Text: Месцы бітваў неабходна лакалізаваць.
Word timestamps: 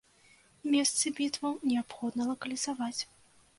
Месцы 0.75 1.05
бітваў 1.19 1.53
неабходна 1.73 2.29
лакалізаваць. 2.33 2.99